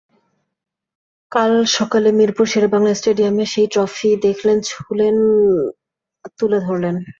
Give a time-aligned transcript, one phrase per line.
[1.31, 5.17] কাল সকালে মিরপুর শেরেবাংলা স্টেডিয়ামে সেই ট্রফি দেখলেন, ছুঁলেন,
[6.37, 6.95] তুলে ধরলেন।